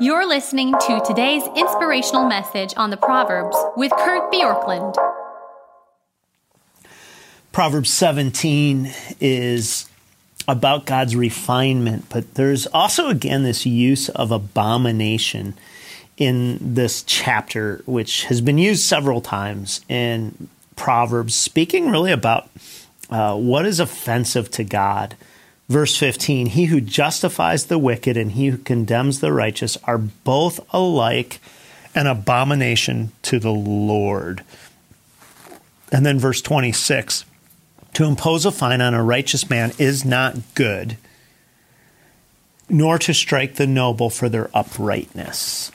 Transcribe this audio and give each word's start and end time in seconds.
You're 0.00 0.28
listening 0.28 0.74
to 0.74 1.02
today's 1.04 1.42
inspirational 1.56 2.28
message 2.28 2.72
on 2.76 2.90
the 2.90 2.96
Proverbs 2.96 3.56
with 3.76 3.90
Kurt 3.90 4.30
Bjorklund. 4.30 4.94
Proverbs 7.50 7.90
17 7.90 8.94
is 9.20 9.90
about 10.46 10.86
God's 10.86 11.16
refinement, 11.16 12.04
but 12.10 12.34
there's 12.34 12.68
also, 12.68 13.08
again, 13.08 13.42
this 13.42 13.66
use 13.66 14.08
of 14.10 14.30
abomination 14.30 15.54
in 16.16 16.58
this 16.60 17.02
chapter, 17.02 17.82
which 17.84 18.26
has 18.26 18.40
been 18.40 18.58
used 18.58 18.84
several 18.84 19.20
times 19.20 19.80
in 19.88 20.48
Proverbs, 20.76 21.34
speaking 21.34 21.90
really 21.90 22.12
about 22.12 22.48
uh, 23.10 23.34
what 23.36 23.66
is 23.66 23.80
offensive 23.80 24.48
to 24.52 24.62
God. 24.62 25.16
Verse 25.68 25.96
15 25.96 26.46
He 26.46 26.66
who 26.66 26.80
justifies 26.80 27.66
the 27.66 27.78
wicked 27.78 28.16
and 28.16 28.32
he 28.32 28.48
who 28.48 28.58
condemns 28.58 29.20
the 29.20 29.32
righteous 29.32 29.76
are 29.84 29.98
both 29.98 30.60
alike 30.72 31.40
an 31.94 32.06
abomination 32.06 33.12
to 33.22 33.38
the 33.38 33.52
Lord. 33.52 34.44
And 35.92 36.04
then 36.04 36.18
verse 36.18 36.40
26 36.40 37.24
To 37.94 38.04
impose 38.04 38.46
a 38.46 38.52
fine 38.52 38.80
on 38.80 38.94
a 38.94 39.02
righteous 39.02 39.50
man 39.50 39.72
is 39.78 40.04
not 40.04 40.36
good, 40.54 40.96
nor 42.68 42.98
to 42.98 43.12
strike 43.12 43.56
the 43.56 43.66
noble 43.66 44.10
for 44.10 44.28
their 44.28 44.50
uprightness. 44.54 45.70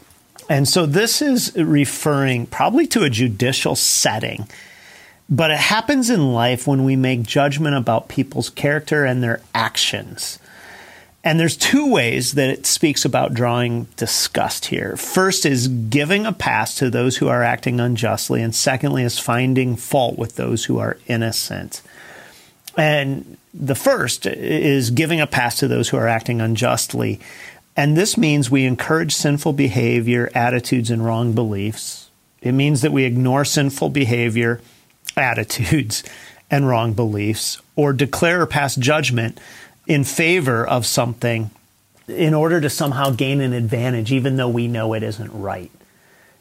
And 0.50 0.68
so 0.68 0.86
this 0.86 1.22
is 1.22 1.56
referring 1.56 2.48
probably 2.48 2.86
to 2.88 3.04
a 3.04 3.10
judicial 3.10 3.76
setting 3.76 4.48
but 5.34 5.50
it 5.50 5.58
happens 5.58 6.12
in 6.12 6.32
life 6.32 6.68
when 6.68 6.84
we 6.84 6.96
make 6.96 7.24
judgment 7.24 7.76
about 7.76 8.08
people's 8.08 8.52
character 8.52 9.04
and 9.04 9.24
their 9.24 9.42
actions. 9.56 10.38
And 11.24 11.40
there's 11.40 11.58
two 11.58 11.90
ways 11.90 12.34
that 12.34 12.52
it 12.52 12.68
speaks 12.68 13.04
about 13.04 13.34
drawing 13.34 13.86
disgust 13.96 14.66
here. 14.66 14.96
First 14.96 15.44
is 15.44 15.68
giving 15.68 16.28
a 16.28 16.34
pass 16.34 16.76
to 16.76 16.92
those 16.92 17.18
who 17.18 17.30
are 17.30 17.42
acting 17.42 17.80
unjustly, 17.80 18.44
and 18.44 18.54
secondly 18.54 19.02
is 19.02 19.18
finding 19.18 19.76
fault 19.76 20.20
with 20.20 20.36
those 20.36 20.66
who 20.66 20.78
are 20.78 21.00
innocent. 21.08 21.82
And 22.78 23.38
the 23.56 23.74
first 23.74 24.28
is 24.28 24.92
giving 24.92 25.20
a 25.20 25.26
pass 25.26 25.58
to 25.60 25.68
those 25.68 25.90
who 25.90 25.98
are 25.98 26.08
acting 26.08 26.42
unjustly. 26.42 27.20
And 27.76 27.98
this 27.98 28.20
means 28.20 28.52
we 28.52 28.66
encourage 28.66 29.16
sinful 29.16 29.54
behavior, 29.54 30.30
attitudes, 30.36 30.92
and 30.92 31.04
wrong 31.04 31.34
beliefs. 31.34 32.12
It 32.44 32.52
means 32.52 32.82
that 32.82 32.92
we 32.92 33.06
ignore 33.06 33.46
sinful 33.46 33.90
behavior 33.90 34.62
attitudes 35.18 36.04
and 36.50 36.68
wrong 36.68 36.94
beliefs 36.94 37.62
or 37.76 37.94
declare 37.94 38.42
or 38.42 38.46
pass 38.46 38.76
judgment 38.76 39.40
in 39.88 40.04
favor 40.04 40.66
of 40.66 40.86
something 40.86 41.50
in 42.08 42.34
order 42.34 42.60
to 42.62 42.70
somehow 42.70 43.10
gain 43.10 43.42
an 43.42 43.54
advantage, 43.54 44.12
even 44.12 44.36
though 44.36 44.50
we 44.50 44.68
know 44.68 44.94
it 44.94 45.04
isn't 45.04 45.32
right. 45.32 45.72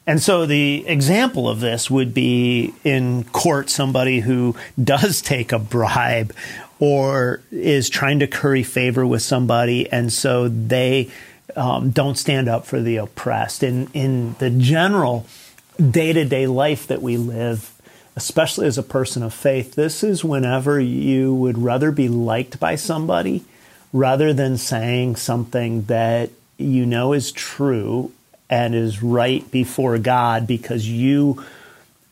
And 0.06 0.20
so 0.20 0.46
the 0.46 0.86
example 0.88 1.48
of 1.48 1.60
this 1.60 1.90
would 1.90 2.12
be 2.12 2.74
in 2.82 3.24
court 3.24 3.70
somebody 3.70 4.20
who 4.20 4.56
does 4.82 5.22
take 5.22 5.52
a 5.52 5.58
bribe 5.58 6.34
or 6.80 7.40
is 7.52 7.88
trying 7.88 8.18
to 8.18 8.26
curry 8.26 8.64
favor 8.64 9.06
with 9.06 9.22
somebody, 9.22 9.90
and 9.92 10.12
so 10.12 10.48
they 10.48 11.08
um, 11.54 11.90
don't 11.90 12.18
stand 12.18 12.48
up 12.48 12.66
for 12.66 12.80
the 12.80 12.96
oppressed. 12.96 13.62
In, 13.62 13.88
in 13.94 14.34
the 14.40 14.50
general 14.50 15.26
day 15.78 16.12
to 16.12 16.24
day 16.24 16.48
life 16.48 16.88
that 16.88 17.00
we 17.00 17.16
live, 17.16 17.72
especially 18.16 18.66
as 18.66 18.78
a 18.78 18.82
person 18.82 19.22
of 19.22 19.32
faith, 19.32 19.74
this 19.74 20.02
is 20.02 20.24
whenever 20.24 20.78
you 20.78 21.34
would 21.34 21.58
rather 21.58 21.91
be 21.91 22.08
liked 22.08 22.60
by 22.60 22.77
somebody 22.77 23.44
rather 23.92 24.32
than 24.32 24.56
saying 24.56 25.16
something 25.16 25.82
that 25.84 26.30
you 26.58 26.86
know 26.86 27.12
is 27.12 27.33
true 27.33 28.12
and 28.48 28.74
is 28.74 29.02
right 29.02 29.50
before 29.50 29.98
God 29.98 30.46
because 30.46 30.88
you 30.88 31.42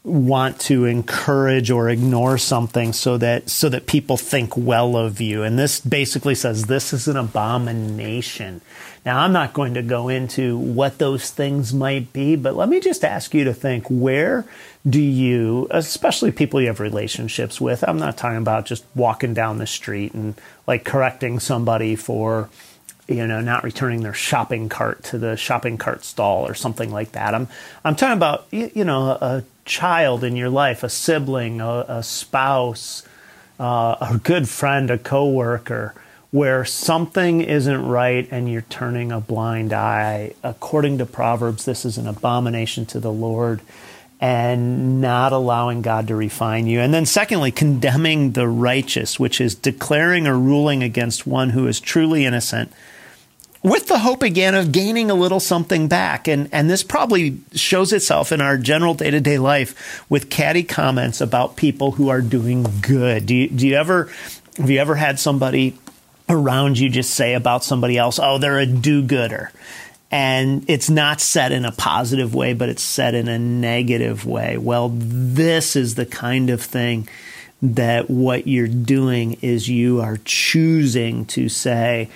want 0.03 0.59
to 0.59 0.87
encourage 0.87 1.71
or 1.71 1.91
ignore 1.91 2.39
something 2.39 2.93
so 2.93 3.19
that 3.19 3.51
so 3.51 3.69
that 3.69 3.87
people 3.87 4.17
think 4.17 4.57
well 4.57 4.97
of 4.97 5.21
you. 5.21 5.43
And 5.43 5.59
this 5.59 5.81
basically 5.81 6.35
says 6.35 6.67
this 6.67 6.93
is 6.93 7.07
an 7.07 7.17
abomination. 7.17 8.63
Now 9.05 9.21
i'm 9.21 9.33
not 9.33 9.55
going 9.55 9.75
to 9.75 9.83
go 9.83 10.09
into 10.09 10.59
what 10.59 10.99
those 10.99 11.31
things 11.31 11.73
might 11.73 12.13
be 12.13 12.37
but 12.37 12.55
let 12.55 12.69
me 12.69 12.81
just 12.81 13.03
ask 13.03 13.33
you 13.33 13.45
to 13.45 13.55
think 13.55 13.87
where 13.89 14.45
do 14.89 15.01
you 15.01 15.67
especially 15.71 16.31
people 16.31 16.61
you 16.61 16.67
have 16.67 16.81
relationships 16.81 17.61
with 17.61 17.83
i'm 17.89 17.99
not 17.99 18.19
talking 18.19 18.37
about 18.37 18.67
just 18.67 18.85
walking 18.95 19.33
down 19.33 19.57
the 19.57 19.67
street 19.67 20.13
and 20.13 20.35
like 20.67 20.85
correcting 20.85 21.41
somebody 21.41 21.97
for 21.97 22.51
you 23.11 23.27
know, 23.27 23.41
not 23.41 23.65
returning 23.65 24.03
their 24.03 24.15
shopping 24.15 24.69
cart 24.69 25.03
to 25.03 25.19
the 25.19 25.37
shopping 25.37 25.77
cart 25.77 26.05
stall 26.05 26.47
or 26.47 26.55
something 26.55 26.93
like 26.93 27.13
that. 27.13 27.35
I'm 27.35 27.49
I'm 27.85 27.97
talking 27.97 28.17
about 28.17 28.47
you 28.53 28.85
know 28.85 29.11
a 29.11 29.43
child 29.65 30.23
in 30.23 30.37
your 30.37 30.49
life, 30.49 30.85
a 30.85 30.89
sibling, 30.89 31.61
a, 31.61 31.85
a 31.89 32.03
spouse, 32.05 33.03
uh, 33.59 33.97
a 34.01 34.21
good 34.23 34.49
friend, 34.49 34.91
a 34.91 34.99
coworker, 34.99 35.93
where 36.31 36.65
something 36.65 37.41
isn't 37.41 37.85
right 37.85 38.29
and 38.31 38.51
you're 38.51 38.63
turning 38.63 39.11
a 39.11 39.21
blind 39.21 39.73
eye. 39.73 40.33
According 40.45 40.99
to 40.99 41.07
Proverbs, 41.07 41.65
this 41.65 41.85
is 41.85 41.99
an 41.99 42.07
abomination 42.07 42.87
to 42.87 43.01
the 43.01 43.13
Lord 43.13 43.61
and 44.21 45.01
not 45.01 45.33
allowing 45.33 45.83
God 45.83 46.07
to 46.09 46.15
refine 46.15 46.67
you. 46.67 46.79
And 46.79 46.93
then, 46.93 47.07
secondly, 47.07 47.51
condemning 47.51 48.33
the 48.33 48.47
righteous, 48.47 49.19
which 49.19 49.41
is 49.41 49.55
declaring 49.55 50.27
or 50.27 50.39
ruling 50.39 50.83
against 50.83 51.27
one 51.27 51.51
who 51.51 51.67
is 51.67 51.81
truly 51.81 52.25
innocent 52.25 52.71
with 53.63 53.89
the 53.89 53.99
hope 53.99 54.23
again 54.23 54.55
of 54.55 54.73
gaining 54.73 55.11
a 55.11 55.15
little 55.15 55.41
something 55.41 55.89
back. 55.89 56.29
And, 56.29 56.49
and 56.53 56.71
this 56.71 56.83
probably 56.83 57.39
shows 57.53 57.93
itself 57.93 58.33
in 58.33 58.41
our 58.41 58.57
general 58.57 58.95
day 58.95 59.11
to 59.11 59.21
day 59.21 59.39
life 59.39 60.05
with 60.09 60.31
catty 60.31 60.63
comments 60.63 61.21
about 61.21 61.57
people 61.57 61.93
who 61.93 62.09
are 62.09 62.23
doing 62.23 62.67
good. 62.81 63.27
Do 63.27 63.35
you, 63.35 63.49
do 63.49 63.69
you 63.69 63.77
ever, 63.77 64.11
have 64.57 64.71
you 64.71 64.79
ever 64.79 64.95
had 64.95 65.19
somebody 65.19 65.77
around 66.29 66.79
you 66.79 66.89
just 66.89 67.15
say 67.15 67.35
about 67.35 67.65
somebody 67.65 67.99
else, 67.99 68.19
oh, 68.23 68.39
they're 68.39 68.59
a 68.59 68.67
do 68.67 69.03
gooder? 69.03 69.53
And 70.13 70.69
it's 70.69 70.91
not 70.91 71.21
said 71.21 71.53
in 71.53 71.65
a 71.65 71.71
positive 71.71 72.35
way, 72.35 72.53
but 72.53 72.69
it's 72.69 72.83
said 72.83 73.15
in 73.15 73.29
a 73.29 73.39
negative 73.39 74.27
way. 74.27 74.59
Well, 74.59 74.91
this 74.93 75.77
is 75.77 75.95
the 75.95 76.07
kind 76.07 76.51
of 76.51 76.61
thing 76.61 77.09
that 77.63 78.11
what 78.11 78.49
you're 78.49 78.67
doing 78.67 79.35
is 79.43 79.69
you 79.69 80.01
are 80.01 80.17
choosing 80.25 81.27
to 81.27 81.49
say, 81.49 82.09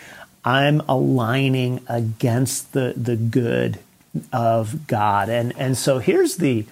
I'm 0.44 0.80
aligning 0.88 1.80
against 1.88 2.72
the 2.72 2.92
the 2.96 3.16
good 3.16 3.78
of 4.32 4.86
God. 4.86 5.28
And 5.28 5.56
and 5.56 5.76
so 5.76 5.98
here's 5.98 6.36
the 6.36 6.66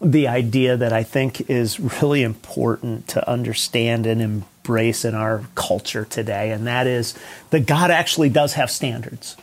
the 0.00 0.28
idea 0.28 0.76
that 0.76 0.92
I 0.92 1.02
think 1.02 1.48
is 1.48 1.80
really 1.80 2.22
important 2.22 3.08
to 3.08 3.28
understand 3.28 4.06
and 4.06 4.20
embrace 4.20 5.04
in 5.04 5.14
our 5.14 5.44
culture 5.54 6.04
today, 6.04 6.50
and 6.50 6.66
that 6.66 6.86
is 6.86 7.14
that 7.50 7.66
God 7.66 7.90
actually 7.90 8.30
does 8.30 8.54
have 8.54 8.70
standards. 8.70 9.36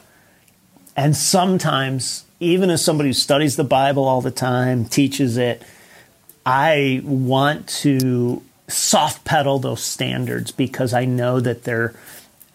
And 0.95 1.15
sometimes, 1.15 2.25
even 2.39 2.69
as 2.69 2.83
somebody 2.83 3.09
who 3.09 3.13
studies 3.13 3.55
the 3.55 3.63
Bible 3.63 4.03
all 4.03 4.21
the 4.21 4.31
time, 4.31 4.85
teaches 4.85 5.37
it, 5.37 5.63
I 6.45 7.01
want 7.03 7.67
to 7.67 8.43
soft 8.67 9.25
pedal 9.25 9.59
those 9.59 9.83
standards 9.83 10.51
because 10.51 10.93
I 10.93 11.05
know 11.05 11.39
that 11.39 11.63
they're 11.63 11.95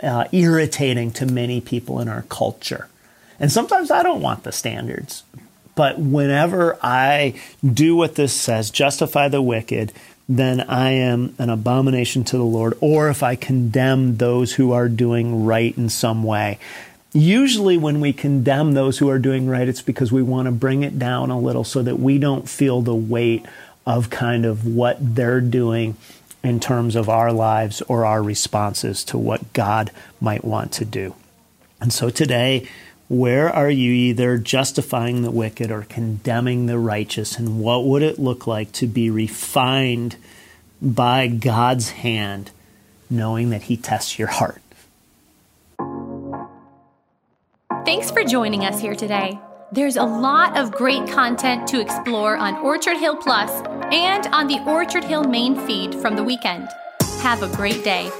uh, 0.02 0.24
irritating 0.32 1.10
to 1.12 1.26
many 1.26 1.60
people 1.60 2.00
in 2.00 2.08
our 2.08 2.22
culture. 2.22 2.88
And 3.40 3.52
sometimes 3.52 3.90
I 3.90 4.02
don't 4.02 4.22
want 4.22 4.44
the 4.44 4.52
standards. 4.52 5.22
But 5.74 5.98
whenever 5.98 6.76
I 6.82 7.40
do 7.64 7.94
what 7.94 8.16
this 8.16 8.32
says, 8.32 8.70
justify 8.70 9.28
the 9.28 9.42
wicked, 9.42 9.92
then 10.28 10.60
I 10.60 10.90
am 10.90 11.34
an 11.38 11.48
abomination 11.50 12.24
to 12.24 12.36
the 12.36 12.44
Lord, 12.44 12.74
or 12.80 13.08
if 13.08 13.22
I 13.22 13.36
condemn 13.36 14.16
those 14.16 14.54
who 14.54 14.72
are 14.72 14.88
doing 14.88 15.44
right 15.44 15.76
in 15.78 15.88
some 15.88 16.24
way. 16.24 16.58
Usually, 17.14 17.78
when 17.78 18.00
we 18.00 18.12
condemn 18.12 18.72
those 18.72 18.98
who 18.98 19.08
are 19.08 19.18
doing 19.18 19.48
right, 19.48 19.68
it's 19.68 19.80
because 19.80 20.12
we 20.12 20.22
want 20.22 20.46
to 20.46 20.52
bring 20.52 20.82
it 20.82 20.98
down 20.98 21.30
a 21.30 21.38
little 21.38 21.64
so 21.64 21.82
that 21.82 21.98
we 21.98 22.18
don't 22.18 22.48
feel 22.48 22.82
the 22.82 22.94
weight 22.94 23.46
of 23.86 24.10
kind 24.10 24.44
of 24.44 24.66
what 24.66 24.98
they're 25.00 25.40
doing 25.40 25.96
in 26.48 26.60
terms 26.60 26.96
of 26.96 27.08
our 27.08 27.32
lives 27.32 27.82
or 27.82 28.04
our 28.04 28.22
responses 28.22 29.04
to 29.04 29.18
what 29.18 29.52
God 29.52 29.90
might 30.20 30.44
want 30.44 30.72
to 30.72 30.84
do. 30.84 31.14
And 31.80 31.92
so 31.92 32.10
today, 32.10 32.66
where 33.08 33.48
are 33.48 33.70
you 33.70 33.92
either 33.92 34.36
justifying 34.36 35.22
the 35.22 35.30
wicked 35.30 35.70
or 35.70 35.82
condemning 35.82 36.66
the 36.66 36.78
righteous? 36.78 37.38
And 37.38 37.60
what 37.60 37.84
would 37.84 38.02
it 38.02 38.18
look 38.18 38.46
like 38.46 38.72
to 38.72 38.86
be 38.86 39.10
refined 39.10 40.16
by 40.82 41.26
God's 41.26 41.90
hand, 41.90 42.50
knowing 43.08 43.50
that 43.50 43.62
He 43.62 43.76
tests 43.76 44.18
your 44.18 44.28
heart? 44.28 44.62
Thanks 47.84 48.10
for 48.10 48.22
joining 48.24 48.66
us 48.66 48.80
here 48.80 48.94
today. 48.94 49.38
There's 49.72 49.96
a 49.96 50.04
lot 50.04 50.58
of 50.58 50.72
great 50.72 51.08
content 51.08 51.66
to 51.68 51.80
explore 51.80 52.36
on 52.36 52.56
Orchard 52.56 52.98
Hill 52.98 53.16
Plus 53.16 53.50
and 53.92 54.26
on 54.28 54.46
the 54.46 54.60
Orchard 54.66 55.04
Hill 55.04 55.24
main 55.24 55.56
feed 55.66 55.94
from 55.94 56.16
the 56.16 56.24
weekend. 56.24 56.68
Have 57.20 57.42
a 57.42 57.56
great 57.56 57.82
day. 57.84 58.10